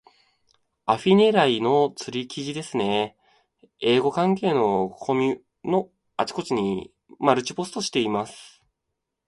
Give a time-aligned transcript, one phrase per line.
[0.87, 3.15] アフィ狙いの釣り記事ですね。
[3.81, 5.39] 英語関係のコミュ
[5.71, 8.63] のあちこちにマルチポストしています。